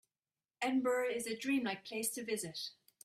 Edinburgh 0.63 1.11
is 1.11 1.27
a 1.27 1.37
dream-like 1.37 1.85
place 1.85 2.09
to 2.15 2.23
visit. 2.25 2.71